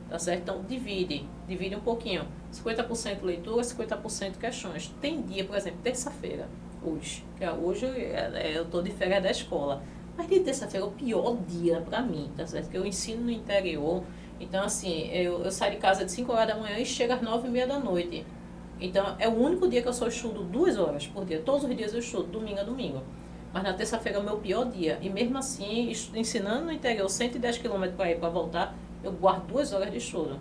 [0.08, 0.42] Tá certo?
[0.42, 1.26] Então, divide.
[1.48, 2.26] Divide um pouquinho.
[2.52, 4.94] 50% leitura, 50% questões.
[5.00, 6.48] Tem dia, por exemplo, terça-feira
[6.84, 7.24] hoje.
[7.36, 9.82] Que é, hoje é, eu estou de férias da escola.
[10.16, 12.64] Mas de terça-feira é o pior dia para mim, tá certo?
[12.64, 14.02] Porque eu ensino no interior.
[14.38, 17.22] Então, assim, eu, eu saio de casa de 5 horas da manhã e chego às
[17.22, 18.26] 9 e meia da noite.
[18.80, 21.40] Então, é o único dia que eu só estudo duas horas por dia.
[21.40, 23.02] Todos os dias eu estudo, domingo a domingo.
[23.52, 24.98] Mas na terça-feira é o meu pior dia.
[25.00, 29.72] E mesmo assim, ensinando no interior 110 km para ir para voltar, eu guardo duas
[29.72, 30.38] horas de estudo.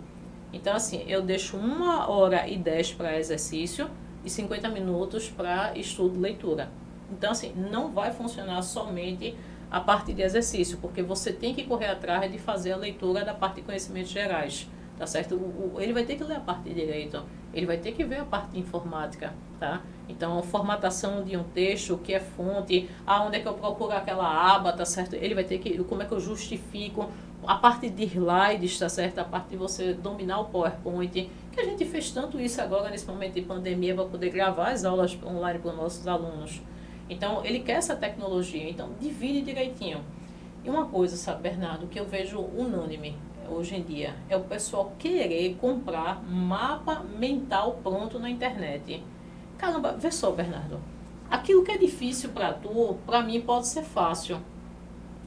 [0.52, 3.88] Então, assim, eu deixo uma hora e dez para exercício
[4.24, 6.70] e 50 minutos para estudo leitura.
[7.10, 9.36] Então, assim, não vai funcionar somente
[9.70, 13.32] a parte de exercício, porque você tem que correr atrás de fazer a leitura da
[13.32, 15.34] parte de conhecimentos gerais, tá certo?
[15.34, 17.22] O, o, ele vai ter que ler a parte de direito,
[17.54, 19.82] ele vai ter que ver a parte de informática, tá?
[20.08, 24.54] Então, formatação de um texto, o que é fonte, aonde é que eu procuro aquela
[24.54, 25.14] aba, tá certo?
[25.14, 27.08] Ele vai ter que, como é que eu justifico
[27.46, 29.18] a parte de slides, tá certo?
[29.18, 33.06] A parte de você dominar o PowerPoint, que a gente fez tanto isso agora nesse
[33.06, 36.62] momento de pandemia para poder gravar as aulas online para os nossos alunos.
[37.08, 40.02] Então, ele quer essa tecnologia, então divide direitinho.
[40.64, 43.16] E uma coisa, sabe, Bernardo, que eu vejo unânime
[43.48, 49.04] hoje em dia, é o pessoal querer comprar mapa mental pronto na internet.
[49.58, 50.80] Caramba, vê só, Bernardo.
[51.30, 54.40] Aquilo que é difícil para tu, para mim pode ser fácil.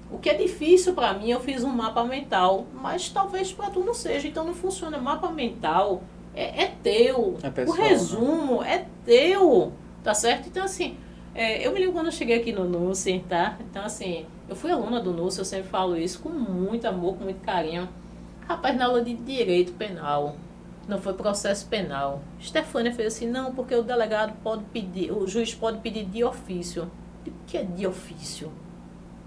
[0.10, 3.82] O que é difícil para mim, eu fiz um mapa mental, mas talvez para tu
[3.82, 4.98] não seja, então não funciona.
[4.98, 6.02] Mapa mental
[6.36, 7.88] é, é teu, é o né?
[7.88, 8.76] resumo né?
[8.76, 9.72] é teu,
[10.04, 10.48] tá certo?
[10.48, 10.98] Então, assim,
[11.34, 13.58] é, eu me lembro quando eu cheguei aqui no NUSE, tá?
[13.60, 17.24] Então, assim, eu fui aluna do NUSE, eu sempre falo isso com muito amor, com
[17.24, 17.90] muito carinho.
[18.48, 20.36] Rapaz, na aula de direito penal,
[20.88, 22.22] não foi processo penal.
[22.42, 26.92] Stefânia fez assim, não, porque o delegado pode pedir, o juiz pode pedir de ofício.
[27.26, 28.52] O que é de ofício?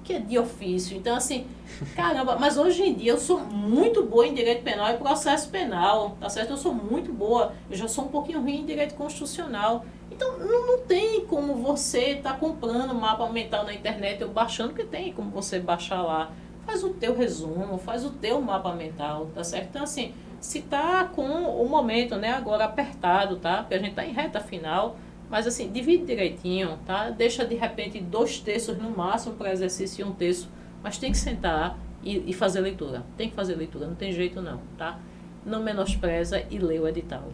[0.08, 0.96] Que é de ofício.
[0.96, 1.46] Então, assim,
[1.94, 6.16] caramba, mas hoje em dia eu sou muito boa em direito penal e processo penal,
[6.18, 6.52] tá certo?
[6.52, 9.84] Eu sou muito boa, eu já sou um pouquinho ruim em direito constitucional.
[10.10, 14.70] Então, não, não tem como você estar tá comprando mapa mental na internet ou baixando,
[14.70, 16.32] porque tem como você baixar lá.
[16.64, 19.68] Faz o teu resumo, faz o teu mapa mental, tá certo?
[19.68, 23.58] Então, assim, se tá com o momento, né, agora apertado, tá?
[23.58, 24.96] Porque a gente tá em reta final,
[25.30, 27.10] mas assim, divide direitinho, tá?
[27.10, 30.48] Deixa de repente dois terços no máximo para exercício e um terço.
[30.82, 33.04] Mas tem que sentar e, e, fazer leitura.
[33.16, 34.98] Tem que fazer leitura, não tem jeito não, tá?
[35.44, 37.24] Não menospreza e lê o edital.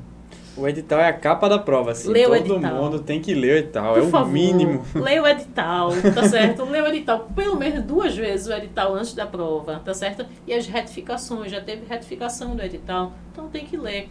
[0.56, 2.10] O edital é a capa da prova, assim.
[2.10, 2.74] Lê Todo edital.
[2.74, 4.84] mundo tem que ler o edital, Por é o favor, mínimo.
[4.94, 6.64] Lê o edital, tá certo?
[6.64, 10.24] lê o edital pelo menos duas vezes o edital antes da prova, tá certo?
[10.46, 14.08] E as retificações, já teve retificação do edital, então tem que ler.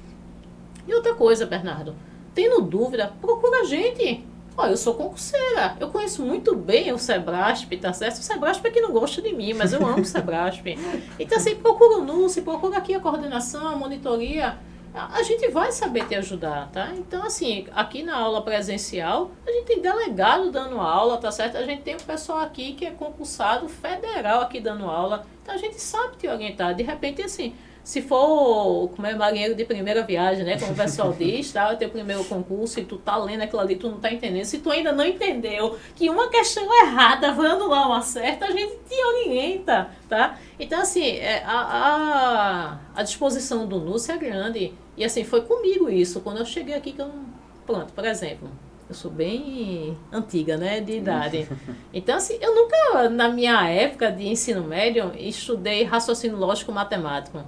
[0.85, 1.95] E outra coisa, Bernardo,
[2.33, 4.25] Tendo dúvida, procura a gente.
[4.55, 8.17] Olha, eu sou concurseira, eu conheço muito bem o Sebrasp, tá certo?
[8.17, 10.63] O Sebrasp é que não gosta de mim, mas eu amo o Sebrasp.
[11.19, 14.57] Então, assim, procura o NUSE, procura aqui a coordenação, a monitoria,
[14.93, 16.91] a gente vai saber te ajudar, tá?
[16.95, 21.57] Então, assim, aqui na aula presencial, a gente tem delegado dando aula, tá certo?
[21.57, 25.57] A gente tem um pessoal aqui que é concursado federal aqui dando aula, então a
[25.57, 26.75] gente sabe te orientar.
[26.75, 30.57] De repente, assim, se for como é marinheiro de primeira viagem, né?
[30.57, 31.73] Como o pessoal diz, tá?
[31.73, 34.45] O teu primeiro concurso e tu tá lendo aquilo ali, tu não tá entendendo.
[34.45, 38.77] Se tu ainda não entendeu que uma questão errada vai anular uma certa, a gente
[38.87, 40.39] te orienta, tá?
[40.57, 44.73] Então, assim, é, a, a, a disposição do NUS é grande.
[44.95, 46.21] E assim, foi comigo isso.
[46.21, 47.25] Quando eu cheguei aqui, que eu não...
[47.65, 48.49] Pronto, por exemplo,
[48.89, 51.47] eu sou bem antiga, né, de idade.
[51.93, 57.43] Então, assim, eu nunca, na minha época de ensino médio, estudei raciocínio lógico matemático.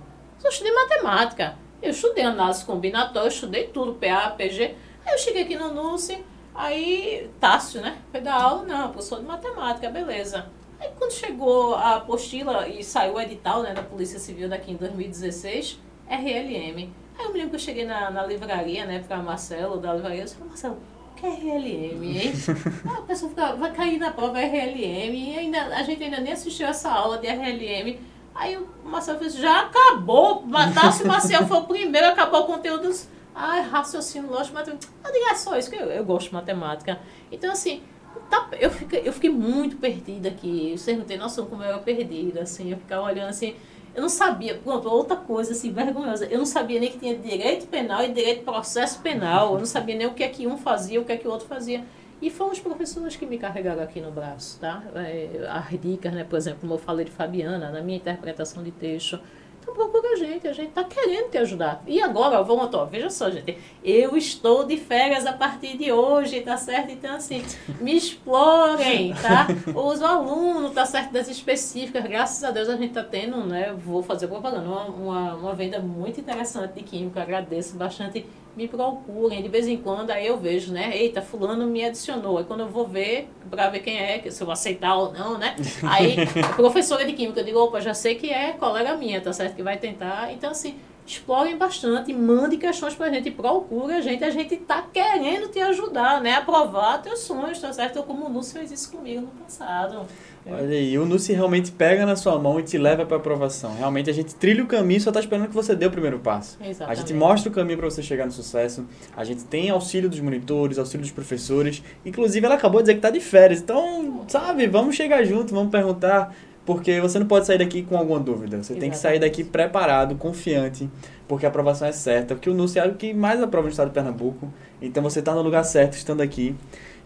[0.45, 1.57] Eu estudei matemática.
[1.81, 4.75] Eu estudei análise combinatória, eu estudei tudo, PA, PG.
[5.03, 7.97] Aí eu cheguei aqui no NUSE, aí Tássio, né?
[8.11, 10.45] Foi dar aula, não, professor de matemática, beleza.
[10.79, 14.75] Aí quando chegou a apostila e saiu o edital né, da Polícia Civil daqui em
[14.75, 16.93] 2016, RLM.
[17.17, 20.21] Aí eu me lembro que eu cheguei na, na livraria, né, para Marcelo, da livraria,
[20.21, 20.77] eu disse, Marcelo,
[21.11, 22.33] o que é RLM, hein?
[22.87, 26.33] ah, a pessoa fica, vai cair na prova RLM, e ainda, a gente ainda nem
[26.33, 27.97] assistiu essa aula de RLM.
[28.35, 30.43] Aí o Marcelo fez, já acabou.
[30.73, 32.93] Tassi Marcel foi o primeiro, acabou o conteúdo.
[33.33, 34.93] Ai, raciocínio lógico, matemática.
[35.03, 36.99] Eu digo, é só isso que eu, eu gosto de matemática.
[37.31, 37.81] Então, assim,
[38.29, 40.75] tá, eu, fiquei, eu fiquei muito perdida aqui.
[40.77, 42.71] Vocês não têm noção como eu era perdida, assim.
[42.71, 43.55] Eu ficava olhando assim.
[43.93, 46.25] Eu não sabia, pronto, outra coisa assim, vergonhosa.
[46.25, 49.53] Eu não sabia nem que tinha direito penal e direito processo penal.
[49.53, 51.31] Eu não sabia nem o que é que um fazia, o que é que o
[51.31, 51.85] outro fazia.
[52.21, 54.83] E foram os professores que me carregaram aqui no braço, tá?
[54.95, 56.23] É, as dicas, né?
[56.23, 59.19] Por exemplo, como eu falei de Fabiana, na minha interpretação de texto.
[59.65, 61.81] Então procura a gente, a gente está querendo te ajudar.
[61.87, 66.41] E agora, vamos, ó, veja só, gente, eu estou de férias a partir de hoje,
[66.41, 66.91] tá certo?
[66.91, 67.43] Então, assim,
[67.81, 69.47] me explorem, tá?
[69.73, 71.11] Os alunos, tá certo?
[71.11, 73.73] Das específicas, graças a Deus a gente está tendo, né?
[73.73, 78.23] Vou fazer propaganda, uma, uma, uma venda muito interessante de química, agradeço bastante
[78.55, 79.41] me procurem.
[79.41, 80.95] De vez em quando, aí eu vejo, né?
[80.95, 82.37] Eita, fulano me adicionou.
[82.37, 85.37] Aí quando eu vou ver, para ver quem é, se eu vou aceitar ou não,
[85.37, 85.55] né?
[85.83, 86.15] Aí,
[86.55, 89.55] professora de química, eu digo, opa, já sei que é colega minha, tá certo?
[89.55, 90.31] Que vai tentar.
[90.31, 90.75] Então, assim,
[91.05, 96.19] explorem bastante, mande questões pra gente, procure a gente, a gente tá querendo te ajudar,
[96.21, 96.33] né?
[96.33, 98.01] Aprovar teus sonhos, tá certo?
[98.03, 100.07] Como o Núcio fez isso comigo no passado.
[100.47, 103.75] Olha aí, o Núcio realmente pega na sua mão e te leva para aprovação.
[103.75, 106.57] Realmente a gente trilha o caminho, só tá esperando que você dê o primeiro passo.
[106.61, 106.91] Exatamente.
[106.91, 108.85] A gente mostra o caminho para você chegar no sucesso.
[109.17, 111.81] A gente tem auxílio dos monitores, auxílio dos professores.
[112.05, 113.59] Inclusive, ela acabou de dizer que tá de férias.
[113.59, 116.35] Então, sabe, vamos chegar junto, vamos perguntar
[116.65, 118.57] porque você não pode sair daqui com alguma dúvida.
[118.57, 118.79] Você Exatamente.
[118.81, 120.89] tem que sair daqui preparado, confiante,
[121.27, 122.33] porque a aprovação é certa.
[122.33, 124.51] Porque o NUSE é o que mais aprova no estado de Pernambuco.
[124.81, 126.55] Então você está no lugar certo estando aqui.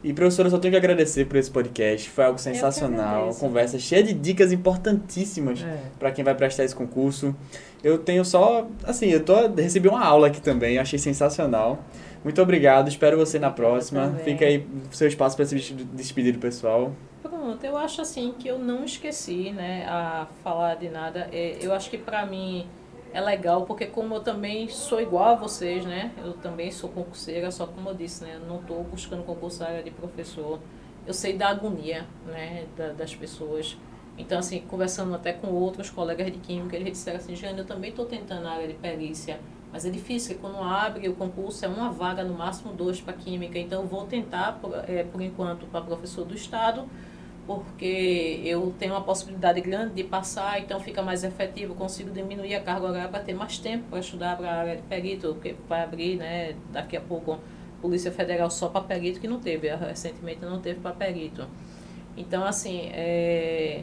[0.02, 2.10] E, professora, eu só tenho que agradecer por esse podcast.
[2.10, 3.26] Foi algo sensacional.
[3.26, 5.78] Uma conversa cheia de dicas importantíssimas é.
[6.00, 7.36] para quem vai prestar esse concurso.
[7.84, 8.68] Eu tenho só.
[8.84, 10.78] Assim, eu tô, recebi uma aula aqui também.
[10.78, 11.84] Achei sensacional.
[12.24, 12.88] Muito obrigado.
[12.88, 14.16] Espero você na próxima.
[14.24, 15.56] Fica aí seu espaço para se
[15.94, 16.94] despedir do pessoal.
[17.22, 21.28] Pronto, eu acho assim que eu não esqueci, né, a falar de nada.
[21.32, 22.66] É, eu acho que para mim
[23.12, 27.52] é legal, porque como eu também sou igual a vocês, né, eu também sou concurseira,
[27.52, 30.60] só como eu disse, né, não estou buscando concurso área de professor.
[31.08, 33.78] Eu sei da agonia, né, da, das pessoas.
[34.18, 37.90] Então, assim, conversando até com outros colegas de química, eles disseram assim, Jane, eu também
[37.90, 39.40] estou tentando a área de perícia,
[39.72, 43.14] mas é difícil, porque quando abre o concurso é uma vaga, no máximo dois para
[43.14, 43.58] química.
[43.58, 46.88] Então, eu vou tentar, por, é, por enquanto, para professor do Estado,
[47.50, 52.62] porque eu tenho uma possibilidade grande de passar, então fica mais efetivo, consigo diminuir a
[52.62, 55.82] carga horária para ter mais tempo para estudar para a área de perito, porque vai
[55.82, 57.40] abrir, né, daqui a pouco,
[57.82, 61.48] Polícia Federal só para perito, que não teve, recentemente não teve para perito.
[62.16, 63.82] Então, assim, é,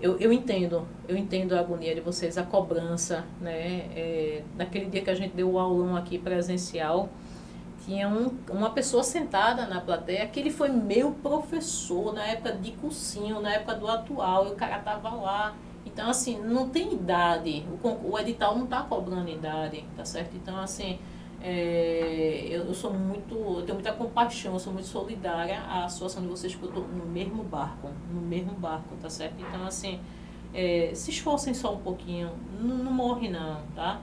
[0.00, 5.02] eu, eu entendo, eu entendo a agonia de vocês, a cobrança, né, é, naquele dia
[5.02, 7.10] que a gente deu o aulão aqui presencial,
[7.84, 12.72] tinha um, uma pessoa sentada na plateia que ele foi meu professor na época de
[12.72, 15.54] cursinho, na época do atual, e o cara tava lá.
[15.84, 20.36] Então, assim, não tem idade, o, o edital não está cobrando idade, tá certo?
[20.36, 20.98] Então, assim,
[21.42, 26.22] é, eu, eu, sou muito, eu tenho muita compaixão, eu sou muito solidária à situação
[26.22, 29.34] de vocês, porque eu estou no mesmo barco, no mesmo barco, tá certo?
[29.40, 30.00] Então, assim,
[30.54, 32.30] é, se esforcem só um pouquinho,
[32.60, 34.00] não, não morre não, tá?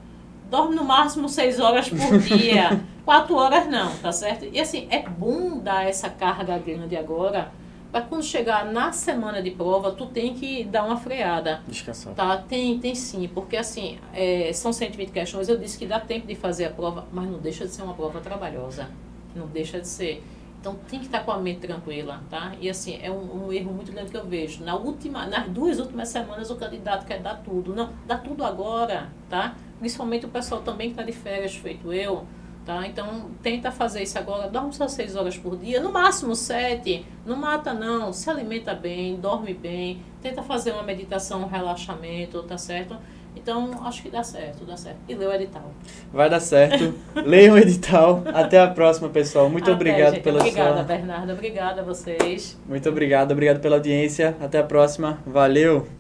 [0.49, 2.82] dorme no máximo seis horas por dia.
[3.10, 4.45] Quatro horas não, tá certo?
[4.53, 7.51] E assim, é bom dar essa carga grande agora,
[7.91, 11.64] para quando chegar na semana de prova, tu tem que dar uma freada.
[11.68, 12.14] Descansar.
[12.14, 12.38] Tá?
[12.38, 16.36] Tem, tem sim, porque assim, é, são 120 questões, eu disse que dá tempo de
[16.36, 18.88] fazer a prova, mas não deixa de ser uma prova trabalhosa.
[19.36, 20.24] Não deixa de ser.
[20.62, 22.51] Então tem que estar com a mente tranquila, tá?
[22.62, 24.64] E assim, é um, um, erro muito grande que eu vejo.
[24.64, 27.74] Na última, nas duas últimas semanas o candidato quer dar tudo.
[27.74, 29.55] Não, dá tudo agora, tá?
[29.80, 32.28] Principalmente o pessoal também que está de férias, feito eu,
[32.70, 32.86] tá?
[32.86, 37.03] Então tenta fazer isso agora, dorme só seis horas por dia, no máximo sete.
[37.26, 42.59] Não mata não, se alimenta bem, dorme bem, tenta fazer uma meditação, um relaxamento, tá
[42.59, 42.95] certo?
[43.36, 44.99] Então, acho que dá certo, dá certo.
[45.07, 45.72] E lê o edital.
[46.11, 46.93] Vai dar certo.
[47.26, 48.22] Leiam o edital.
[48.34, 49.49] Até a próxima, pessoal.
[49.49, 50.24] Muito Até, obrigado gente.
[50.24, 50.84] pela obrigada, sua...
[50.84, 51.34] Bernardo.
[51.34, 52.59] Obrigada a vocês.
[52.67, 53.32] Muito obrigado.
[53.32, 54.36] Obrigado pela audiência.
[54.41, 55.20] Até a próxima.
[55.26, 55.98] Valeu.